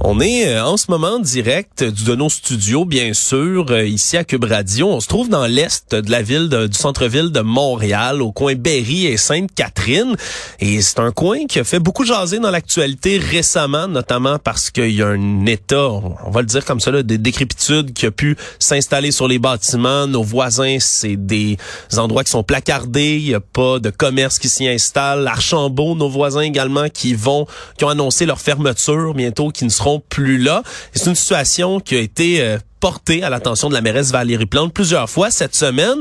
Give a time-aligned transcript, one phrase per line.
[0.00, 4.22] On est euh, en ce moment direct de nos studios, bien sûr, euh, ici à
[4.22, 4.88] Cube Radio.
[4.88, 9.06] On se trouve dans l'est de la ville, du centre-ville de Montréal, au coin Berry
[9.06, 10.14] et Sainte-Catherine.
[10.60, 14.92] Et c'est un coin qui a fait beaucoup jaser dans l'actualité récemment, notamment parce qu'il
[14.92, 18.12] y a un état, on va le dire comme ça, là, des décrépitudes qui a
[18.12, 20.06] pu s'installer sur les bâtiments.
[20.06, 21.58] Nos voisins, c'est des
[21.96, 23.16] endroits qui sont placardés.
[23.16, 25.26] Il n'y a pas de commerce qui s'y installe.
[25.26, 29.87] Archambault, nos voisins également, qui vont, qui ont annoncé leur fermeture bientôt, qui ne seront
[30.08, 30.62] plus là.
[30.92, 34.72] C'est une situation qui a été euh, portée à l'attention de la mairesse Valérie Plante
[34.72, 35.98] plusieurs fois cette semaine.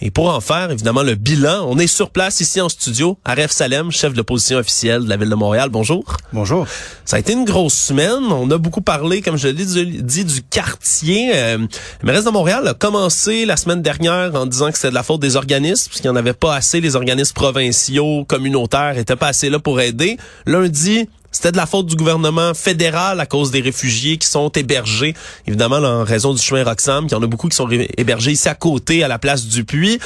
[0.00, 3.18] Et pour en faire, évidemment, le bilan, on est sur place ici en studio.
[3.24, 5.68] Aref Salem, chef de l'opposition officielle de la Ville de Montréal.
[5.70, 6.04] Bonjour.
[6.32, 6.66] Bonjour.
[7.04, 8.24] Ça a été une grosse semaine.
[8.30, 9.64] On a beaucoup parlé, comme je l'ai
[10.02, 11.32] dit, du quartier.
[11.34, 11.58] Euh,
[12.02, 15.02] la mairesse de Montréal a commencé la semaine dernière en disant que c'était de la
[15.02, 16.80] faute des organismes, puisqu'il n'y en avait pas assez.
[16.80, 20.16] Les organismes provinciaux, communautaires étaient pas assez là pour aider.
[20.46, 25.14] Lundi, c'était de la faute du gouvernement fédéral à cause des réfugiés qui sont hébergés,
[25.46, 28.48] évidemment, en raison du chemin Roxham, qu'il y en a beaucoup qui sont hébergés ici
[28.48, 30.00] à côté, à la place du puits.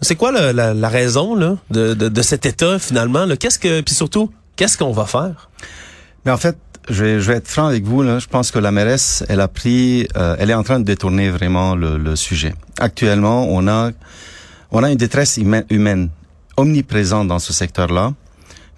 [0.00, 3.26] C'est quoi la, raison là, de, de, cet état finalement?
[3.38, 5.48] Qu'est-ce que, puis surtout, qu'est-ce qu'on va faire?
[6.24, 6.56] Mais en fait,
[6.88, 8.02] je vais, être franc avec vous.
[8.02, 8.18] Là.
[8.18, 11.30] Je pense que la mairesse, elle a pris, euh, elle est en train de détourner
[11.30, 12.54] vraiment le, le, sujet.
[12.78, 13.90] Actuellement, on a,
[14.70, 15.38] on a une détresse
[15.70, 16.10] humaine
[16.56, 18.12] omniprésente dans ce secteur-là.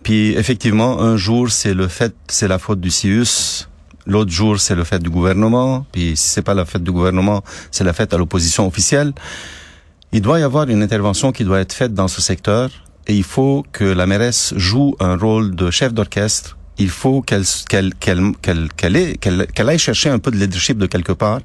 [0.06, 3.66] Puis effectivement, un jour c'est le fait, c'est la faute du CIUS.
[4.06, 5.84] L'autre jour, c'est le fait du gouvernement.
[5.90, 9.12] Puis si c'est pas la fête du gouvernement, c'est la fête à l'opposition officielle.
[10.12, 12.70] Il doit y avoir une intervention qui doit être faite dans ce secteur.
[13.08, 16.56] Et il faut que la mairesse joue un rôle de chef d'orchestre.
[16.78, 20.86] Il faut qu'elle qu'elle qu'elle qu'elle qu'elle qu'elle aille chercher un peu de leadership de
[20.86, 21.40] quelque part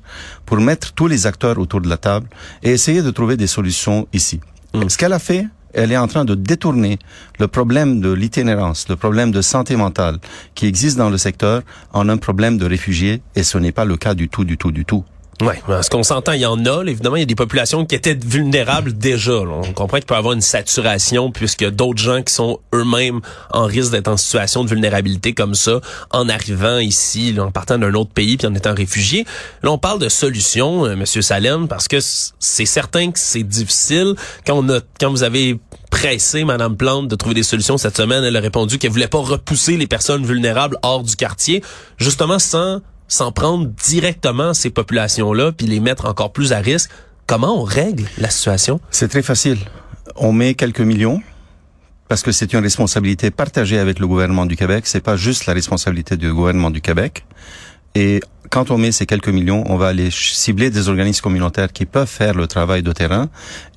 [0.45, 2.27] pour mettre tous les acteurs autour de la table
[2.61, 4.39] et essayer de trouver des solutions ici.
[4.75, 4.87] Mm.
[4.87, 6.99] Ce qu'elle a fait, elle est en train de détourner
[7.39, 10.17] le problème de l'itinérance, le problème de santé mentale
[10.55, 11.61] qui existe dans le secteur
[11.93, 14.71] en un problème de réfugiés et ce n'est pas le cas du tout, du tout,
[14.71, 15.03] du tout.
[15.41, 16.83] Oui, ce qu'on s'entend, il y en a.
[16.83, 19.33] évidemment, il y a des populations qui étaient vulnérables déjà.
[19.33, 23.21] On comprend qu'il peut y avoir une saturation puisque d'autres gens qui sont eux-mêmes
[23.51, 25.81] en risque d'être en situation de vulnérabilité comme ça,
[26.11, 29.25] en arrivant ici, en partant d'un autre pays puis en étant réfugié.
[29.63, 34.13] Là, on parle de solutions, euh, Monsieur Salem, parce que c'est certain que c'est difficile
[34.45, 35.59] quand on a, quand vous avez
[35.89, 38.23] pressé Madame Plante de trouver des solutions cette semaine.
[38.23, 41.63] Elle a répondu qu'elle voulait pas repousser les personnes vulnérables hors du quartier,
[41.97, 46.89] justement sans s'en prendre directement ces populations-là puis les mettre encore plus à risque.
[47.27, 48.79] Comment on règle la situation?
[48.89, 49.59] C'est très facile.
[50.15, 51.21] On met quelques millions
[52.07, 54.85] parce que c'est une responsabilité partagée avec le gouvernement du Québec.
[54.87, 57.25] C'est pas juste la responsabilité du gouvernement du Québec.
[57.95, 61.85] Et quand on met ces quelques millions, on va aller cibler des organismes communautaires qui
[61.85, 63.29] peuvent faire le travail de terrain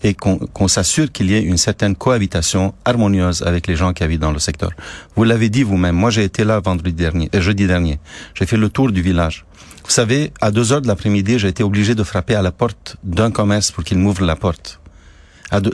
[0.03, 4.21] et qu'on s'assure qu'il y ait une certaine cohabitation harmonieuse avec les gens qui habitent
[4.21, 4.71] dans le secteur.
[5.15, 5.95] Vous l'avez dit vous-même.
[5.95, 8.01] Moi, j'ai été là vendredi dernier, euh, jeudi dernier.
[8.35, 9.47] J'ai fait le tour du village.
[9.85, 12.97] Vous savez, à deux heures de l'après-midi, j'ai été obligé de frapper à la porte
[13.05, 14.81] d'un commerce pour qu'il m'ouvre la porte.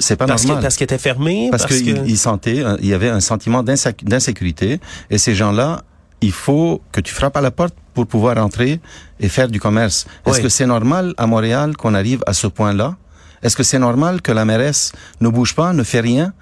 [0.01, 0.63] C'est pas parce normal.
[0.63, 1.49] parce qu'il était fermé.
[1.51, 4.79] Parce, parce qu'il sentait, il y avait un sentiment d'insécurité,
[5.09, 5.85] et ces gens-là
[6.21, 8.81] il faut que tu frappes à la porte pour pouvoir entrer
[9.19, 10.07] et faire du commerce.
[10.27, 12.97] Est-ce que c'est normal à Montréal qu'on arrive à ce point-là?
[13.43, 16.33] Est-ce que c'est normal que la mairesse ne bouge pas, ne fait rien,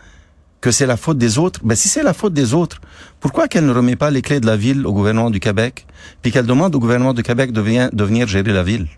[0.61, 1.61] que c'est la faute des autres?
[1.63, 2.81] Ben, si c'est la faute des autres,
[3.21, 5.87] pourquoi qu'elle ne remet pas les clés de la ville au gouvernement du Québec,
[6.23, 8.89] puis qu'elle demande au gouvernement du Québec de, venir, gérer la ville?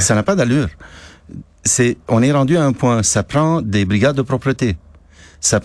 [0.00, 0.68] Ça n'a pas d'allure.
[1.64, 4.76] C'est, on est rendu à un point, ça prend des brigades de propreté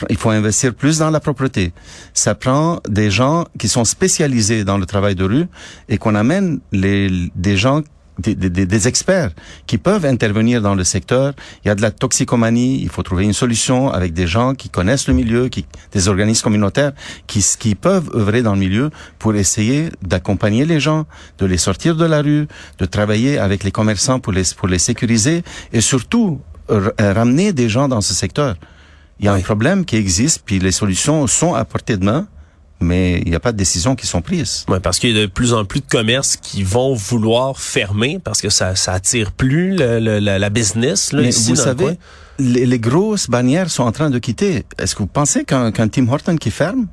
[0.10, 1.74] il faut investir plus dans la propreté.
[2.14, 5.46] Ça prend des gens qui sont spécialisés dans le travail de rue
[5.90, 7.82] et qu'on amène des gens
[8.20, 9.32] des, experts
[9.68, 11.34] qui peuvent intervenir dans le secteur.
[11.64, 14.70] Il y a de la toxicomanie, il faut trouver une solution avec des gens qui
[14.70, 16.94] connaissent le milieu, qui, des organismes communautaires
[17.28, 18.90] qui, qui peuvent œuvrer dans le milieu
[19.20, 21.06] pour essayer d'accompagner les gens,
[21.38, 22.48] de les sortir de la rue,
[22.80, 25.44] de travailler avec les commerçants pour les, pour les sécuriser
[25.74, 26.40] et surtout
[27.00, 28.56] ramener des gens dans ce secteur
[29.20, 29.40] Il y a Oui.
[29.40, 32.28] un problème qui existe, puis les solutions sont à portée de main,
[32.82, 34.66] mais il n'y a pas de décisions qui sont prises.
[34.68, 38.20] Ouais, parce qu'il y a de plus en plus de commerces qui vont vouloir fermer
[38.24, 41.56] parce que ça, ça attire plus le- le- la, la business là, Mais ici vous
[41.56, 41.98] le savez,
[42.40, 44.66] les, les grosses bannières sont en train de quitter.
[44.78, 46.88] Est-ce que vous pensez qu'un qu'un Tim Horton qui ferme,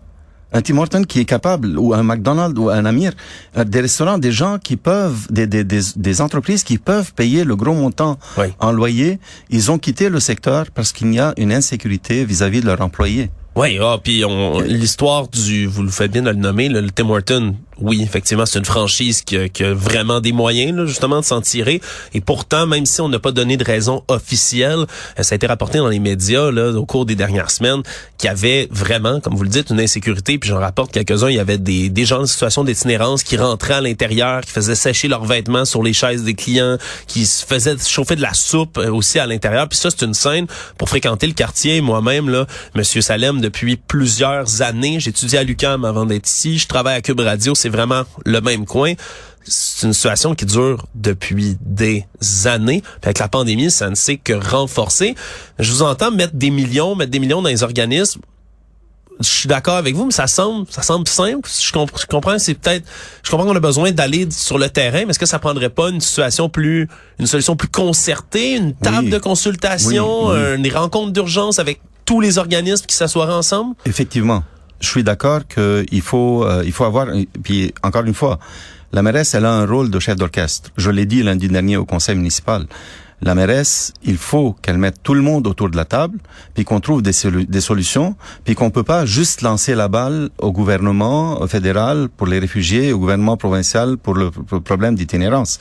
[0.52, 3.12] un Tim Horton qui est capable, ou un McDonald's ou un Amir,
[3.56, 7.44] euh, des restaurants, des gens qui peuvent, des, des, des, des entreprises qui peuvent payer
[7.44, 8.46] le gros montant Oui.
[8.60, 9.18] en loyer,
[9.50, 13.30] ils ont quitté le secteur parce qu'il y a une insécurité vis-à-vis de leurs employés.
[13.54, 14.24] Oui, ah, puis
[14.66, 18.46] l'histoire du, vous le faites bien de le nommer, le, le Tim Horton, oui, effectivement,
[18.46, 21.80] c'est une franchise qui a, qui a vraiment des moyens, là, justement, de s'en tirer.
[22.14, 24.86] Et pourtant, même si on n'a pas donné de raison officielle,
[25.18, 27.82] euh, ça a été rapporté dans les médias là, au cours des dernières semaines
[28.18, 30.38] qu'il y avait vraiment, comme vous le dites, une insécurité.
[30.38, 33.74] Puis j'en rapporte quelques-uns, il y avait des, des gens en situation d'itinérance qui rentraient
[33.74, 37.76] à l'intérieur, qui faisaient sécher leurs vêtements sur les chaises des clients, qui se faisaient
[37.78, 39.68] chauffer de la soupe euh, aussi à l'intérieur.
[39.68, 40.46] Puis ça, c'est une scène
[40.78, 41.80] pour fréquenter le quartier.
[41.80, 46.58] Moi-même, là, Monsieur Salem, depuis plusieurs années, j'étudie à l'UQAM avant d'être ici.
[46.58, 48.92] Je travaille à Cube Radio, vraiment le même coin.
[49.44, 52.04] C'est une situation qui dure depuis des
[52.44, 52.80] années.
[52.82, 55.16] Puis avec la pandémie, ça ne s'est que renforcer.
[55.58, 58.20] Je vous entends mettre des millions, mettre des millions dans les organismes
[59.20, 61.48] je suis d'accord avec vous, mais ça semble, ça semble simple.
[61.48, 62.84] Je, comp- je comprends, c'est peut-être,
[63.22, 65.90] je comprends qu'on a besoin d'aller sur le terrain, mais est-ce que ça prendrait pas
[65.90, 66.88] une situation plus,
[67.20, 69.10] une solution plus concertée, une table Oui.
[69.10, 70.38] de consultation, Oui, oui.
[70.38, 73.76] euh, des rencontres d'urgence avec tous les organismes qui s'assoiraient ensemble?
[73.84, 74.42] Effectivement,
[74.82, 77.06] je suis d'accord qu'il faut, euh, il faut avoir,
[77.42, 78.38] puis encore une fois,
[78.92, 80.70] la mairesse, elle a un rôle de chef d'orchestre.
[80.76, 82.66] Je l'ai dit lundi dernier au conseil municipal.
[83.22, 86.18] La mairesse, il faut qu'elle mette tout le monde autour de la table,
[86.54, 87.12] puis qu'on trouve des,
[87.48, 92.40] des solutions, puis qu'on peut pas juste lancer la balle au gouvernement fédéral pour les
[92.40, 95.60] réfugiés, au gouvernement provincial pour le, pour le problème d'itinérance.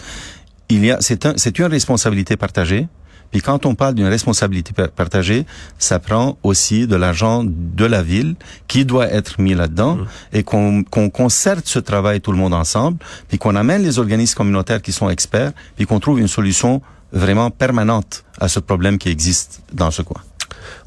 [0.69, 2.87] Il y a, c'est un, c'est une responsabilité partagée.
[3.31, 5.45] Puis quand on parle d'une responsabilité par- partagée,
[5.79, 8.35] ça prend aussi de l'argent de la ville
[8.67, 9.97] qui doit être mis là-dedans
[10.33, 12.97] et qu'on qu'on concerte ce travail tout le monde ensemble,
[13.29, 16.81] puis qu'on amène les organismes communautaires qui sont experts, puis qu'on trouve une solution
[17.13, 20.21] vraiment permanente à ce problème qui existe dans ce coin.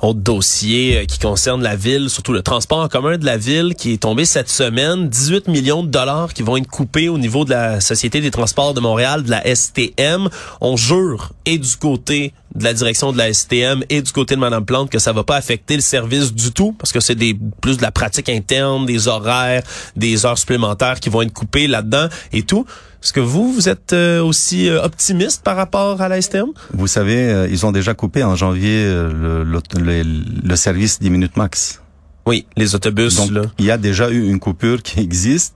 [0.01, 3.75] Autre dossier euh, qui concerne la ville, surtout le transport en commun de la ville
[3.75, 5.09] qui est tombé cette semaine.
[5.09, 8.75] 18 millions de dollars qui vont être coupés au niveau de la Société des transports
[8.75, 10.29] de Montréal, de la STM.
[10.61, 14.41] On jure, et du côté de la direction de la STM et du côté de
[14.41, 17.37] Madame Plante que ça va pas affecter le service du tout parce que c'est des
[17.61, 19.63] plus de la pratique interne, des horaires,
[19.97, 22.65] des heures supplémentaires qui vont être coupées là-dedans et tout.
[23.03, 26.47] Est-ce que vous, vous êtes euh, aussi euh, optimiste par rapport à la STM?
[26.73, 31.11] Vous savez, euh, ils ont déjà coupé en janvier le, le, le- le service 10
[31.11, 31.83] minutes max.
[32.25, 33.43] Oui, les autobus, Donc, là.
[33.59, 35.55] il y a déjà eu une coupure qui existe.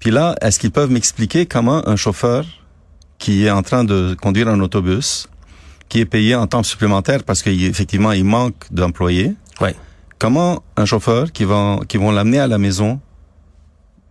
[0.00, 2.44] Puis là, est-ce qu'ils peuvent m'expliquer comment un chauffeur
[3.18, 5.28] qui est en train de conduire un autobus,
[5.88, 9.74] qui est payé en temps supplémentaire parce qu'effectivement, il manque d'employés, Ouais.
[10.18, 13.00] comment un chauffeur qui va, qui vont l'amener à la maison,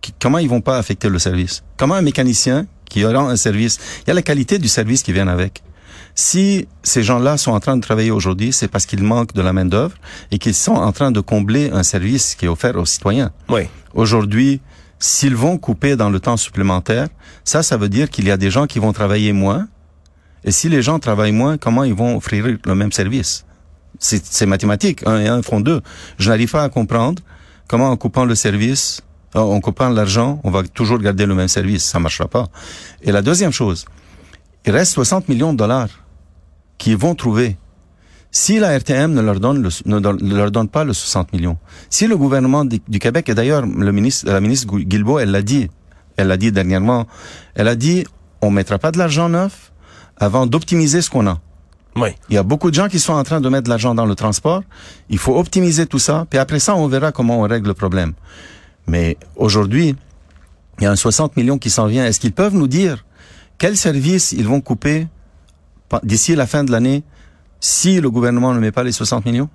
[0.00, 1.62] qui- comment ils vont pas affecter le service?
[1.76, 5.12] Comment un mécanicien qui aura un service, il y a la qualité du service qui
[5.12, 5.62] vient avec.
[6.14, 9.52] Si ces gens-là sont en train de travailler aujourd'hui, c'est parce qu'ils manquent de la
[9.52, 9.94] main-d'œuvre
[10.32, 13.30] et qu'ils sont en train de combler un service qui est offert aux citoyens.
[13.48, 13.62] Oui.
[13.94, 14.60] Aujourd'hui,
[14.98, 17.06] s'ils vont couper dans le temps supplémentaire,
[17.44, 19.68] ça, ça veut dire qu'il y a des gens qui vont travailler moins.
[20.44, 23.44] Et si les gens travaillent moins, comment ils vont offrir le même service?
[23.98, 25.06] C'est mathématique.
[25.06, 25.80] Un et un font deux.
[26.18, 27.22] Je n'arrive pas à comprendre
[27.66, 29.02] comment en coupant le service,
[29.34, 31.84] en en coupant l'argent, on va toujours garder le même service.
[31.84, 32.48] Ça marchera pas.
[33.02, 33.84] Et la deuxième chose,
[34.64, 35.88] il reste 60 millions de dollars
[36.78, 37.56] qu'ils vont trouver.
[38.30, 41.56] Si la RTM ne leur donne ne leur donne pas le 60 millions,
[41.88, 45.70] si le gouvernement du, Québec et d'ailleurs le ministre, la ministre Guilbeault, elle l'a dit,
[46.18, 47.06] elle l'a dit dernièrement,
[47.54, 48.04] elle a dit,
[48.42, 49.72] on mettra pas de l'argent neuf
[50.18, 51.40] avant d'optimiser ce qu'on a.
[51.96, 52.10] Oui.
[52.28, 54.06] Il y a beaucoup de gens qui sont en train de mettre de l'argent dans
[54.06, 54.62] le transport.
[55.08, 58.12] Il faut optimiser tout ça, puis après ça, on verra comment on règle le problème.
[58.86, 59.96] Mais aujourd'hui,
[60.78, 62.04] il y a un 60 millions qui s'en vient.
[62.04, 63.04] Est-ce qu'ils peuvent nous dire
[63.58, 65.08] quels services ils vont couper
[66.04, 67.02] d'ici la fin de l'année
[67.60, 69.48] si le gouvernement ne met pas les 60 millions?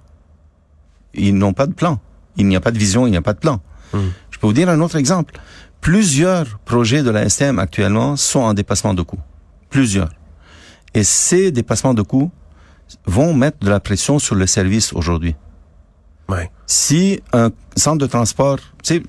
[1.13, 1.99] Ils n'ont pas de plan.
[2.35, 3.61] Il n'y a pas de vision, il n'y a pas de plan.
[3.93, 5.35] Je peux vous dire un autre exemple.
[5.79, 9.19] Plusieurs projets de la STM actuellement sont en dépassement de coûts.
[9.69, 10.09] Plusieurs.
[10.93, 12.31] Et ces dépassements de coûts
[13.05, 15.35] vont mettre de la pression sur le service aujourd'hui.
[16.29, 16.49] Ouais.
[16.65, 19.03] Si un centre de transport, tu sais,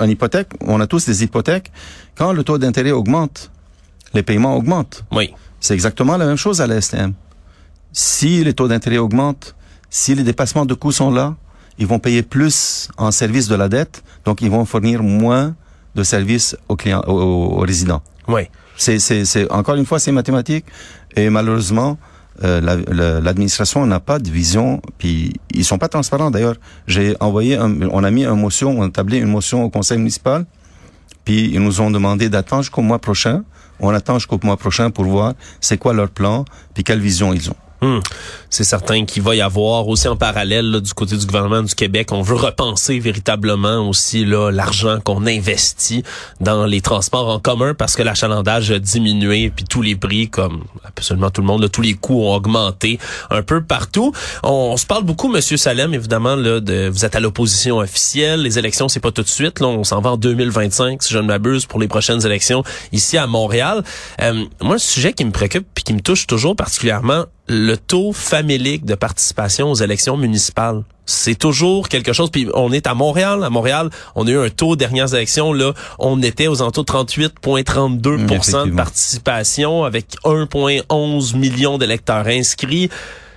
[0.00, 1.72] une hypothèque, on a tous des hypothèques,
[2.14, 3.50] quand le taux d'intérêt augmente,
[4.14, 5.04] les paiements augmentent.
[5.12, 5.32] Oui.
[5.60, 7.14] C'est exactement la même chose à la STM.
[7.92, 9.54] Si les taux d'intérêt augmentent,
[9.90, 11.36] si les dépassements de coûts sont là,
[11.78, 15.54] ils vont payer plus en service de la dette, donc ils vont fournir moins
[15.94, 18.02] de services aux clients, aux, résidents.
[18.26, 18.42] Oui.
[18.78, 20.64] C'est, c'est, c'est, encore une fois, c'est mathématique,
[21.16, 21.98] et malheureusement,
[22.44, 26.30] euh, la- la- l'administration n'a pas de vision, puis ils sont pas transparents.
[26.30, 26.54] D'ailleurs,
[26.86, 29.98] j'ai envoyé, un- on a mis une motion, on a tablé une motion au conseil
[29.98, 30.46] municipal,
[31.24, 33.42] puis ils nous ont demandé d'attendre jusqu'au mois prochain.
[33.80, 36.44] On attend jusqu'au mois prochain pour voir c'est quoi leur plan,
[36.74, 37.56] puis quelle vision ils ont.
[37.80, 38.00] Hmm.
[38.50, 42.08] C'est certain qu'il va y avoir aussi en parallèle du côté du gouvernement du Québec,
[42.10, 46.02] on veut repenser véritablement aussi là l'argent qu'on investit
[46.40, 50.64] dans les transports en commun parce que l'achalandage a diminué puis tous les prix comme
[50.84, 52.98] absolument tout le monde, tous les coûts ont augmenté
[53.30, 54.12] un peu partout.
[54.42, 58.58] On, se parle beaucoup monsieur Salem évidemment là de vous êtes à l'opposition officielle, les
[58.58, 61.26] élections c'est pas tout de suite là, on s'en va en 2025 si je ne
[61.26, 63.84] m'abuse pour les prochaines élections ici à Montréal.
[64.20, 68.12] Euh, moi le sujet qui me préoccupe puis qui me touche toujours particulièrement le taux
[68.12, 70.82] famélique de participation aux élections municipales.
[71.06, 72.30] C'est toujours quelque chose.
[72.30, 73.42] Puis on est à Montréal.
[73.42, 76.92] À Montréal, on a eu un taux dernières élections là, on était aux alentours de
[76.92, 82.90] 38,32% de participation avec 1,11 million d'électeurs inscrits.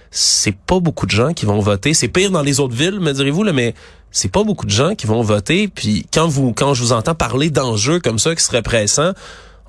[0.10, 1.94] C'est pas beaucoup de gens qui vont voter.
[1.94, 3.74] C'est pire dans les autres villes, me direz-vous là, mais
[4.12, 5.70] c'est pas beaucoup de gens qui vont voter.
[5.70, 9.14] Puis quand vous, quand je vous entends parler d'enjeux comme ça qui seraient pressants,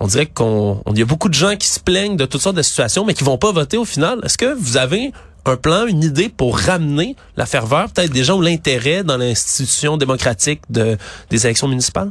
[0.02, 2.56] on dirait qu'on on- y a beaucoup de gens qui se plaignent de toutes sortes
[2.56, 4.18] de situations, mais qui vont pas voter au final.
[4.25, 5.12] Est-ce que vous avez
[5.44, 9.97] un plan, une idée pour ramener la ferveur, peut-être des gens ou l'intérêt dans l'institution
[9.97, 10.97] démocratique de,
[11.30, 12.11] des élections municipales?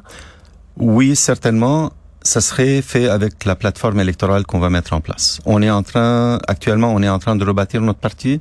[0.77, 1.91] Oui, certainement.
[2.23, 5.39] Ça serait fait avec la plateforme électorale qu'on va mettre en place.
[5.45, 8.39] On est en train, actuellement, on est en train de rebâtir notre parti.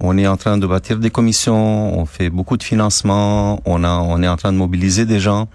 [0.00, 1.98] On est en train de bâtir des commissions.
[1.98, 3.60] On fait beaucoup de financement.
[3.64, 5.48] On a, on est en train de mobiliser des gens.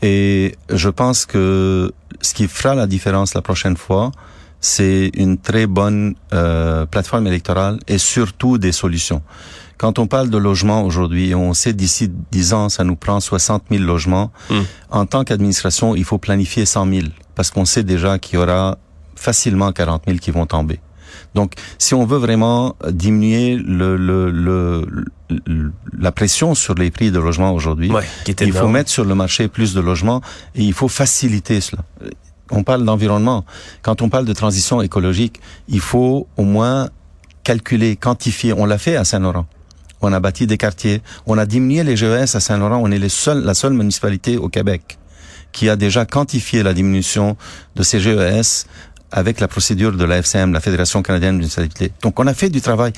[0.00, 4.12] Et je pense que ce qui fera la différence la prochaine fois,
[4.60, 9.22] c'est une très bonne euh, plateforme électorale et surtout des solutions.
[9.76, 13.64] Quand on parle de logement aujourd'hui, on sait d'ici 10 ans, ça nous prend 60
[13.70, 14.32] 000 logements.
[14.90, 17.06] En tant qu'administration, il faut planifier 100 000
[17.36, 18.78] parce qu'on sait déjà qu'il y aura
[19.14, 20.80] facilement 40 000 qui vont tomber.
[21.34, 24.86] Donc, si on veut vraiment diminuer le, le, le,
[25.46, 28.04] le- la pression sur les prix de logement aujourd'hui, Ouais,
[28.46, 30.20] il faut mettre sur le marché plus de logements
[30.54, 31.82] et il faut faciliter cela.
[32.50, 33.44] On parle d'environnement.
[33.82, 36.88] Quand on parle de transition écologique, il faut au moins
[37.44, 38.54] calculer, quantifier.
[38.54, 39.46] On l'a fait à Saint-Laurent.
[40.00, 41.02] On a bâti des quartiers.
[41.26, 42.80] On a diminué les GES à Saint-Laurent.
[42.82, 44.98] On est les seuls, la seule municipalité au Québec
[45.50, 47.36] qui a déjà quantifié la diminution
[47.74, 48.66] de ces GES
[49.12, 51.92] avec la procédure de la FCM, la Fédération canadienne de municipalité.
[52.02, 52.92] Donc, on a fait du travail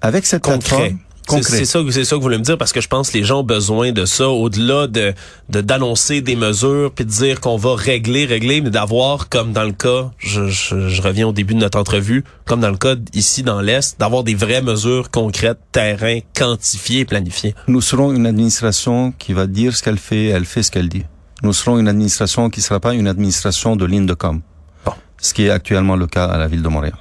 [0.00, 0.98] avec cette plateforme.
[1.28, 3.10] C'est c'est ça, que- c'est ça que vous voulez me dire parce que je pense
[3.10, 5.12] que les gens ont besoin de ça au-delà de
[5.48, 9.64] de- d'annoncer des mesures puis de dire qu'on va régler, régler, mais d'avoir comme dans
[9.64, 12.94] le cas, je, je, je reviens au début de notre entrevue, comme dans le cas
[13.12, 17.56] ici dans l'est, d'avoir des vraies mesures concrètes, terrain, quantifiées planifiées.
[17.66, 21.02] Nous serons une administration qui va dire ce qu'elle fait, elle fait ce qu'elle dit.
[21.42, 24.42] Nous serons une administration qui ne sera pas une administration de ligne de com.
[25.18, 26.94] Ce qui est actuellement le cas à la ville de Montréal.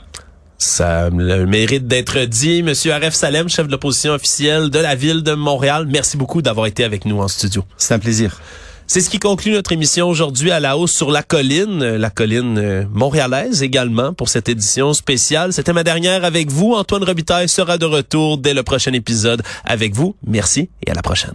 [0.58, 2.64] Ça le mérite d'être dit.
[2.64, 6.68] Monsieur Aref Salem, chef de l'opposition officielle de la ville de Montréal, merci beaucoup d'avoir
[6.68, 7.64] été avec nous en studio.
[7.78, 8.40] C'est un plaisir.
[8.88, 12.60] C'est ce qui conclut notre émission aujourd'hui à la hausse sur la colline, la colline
[12.60, 15.54] euh, montréalaise également pour cette édition spéciale.
[15.54, 16.74] C'était ma dernière avec vous.
[16.74, 20.16] Antoine Robitaille sera de retour dès le prochain épisode avec vous.
[20.26, 21.34] Merci et à la prochaine.